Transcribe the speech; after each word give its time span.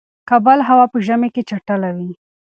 کابل 0.29 0.59
هوا 0.69 0.85
په 0.93 0.97
ژمی 1.05 1.29
کی 1.35 1.41
چټله 1.49 1.89
وی 1.95 2.11